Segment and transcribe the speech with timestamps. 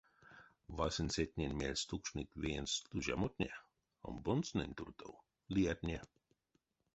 [0.77, 3.51] Васенцетнень мельс тукшныть веенст служамотне,
[4.07, 5.15] омбонстнэнь туртов—
[5.53, 5.99] лиятне.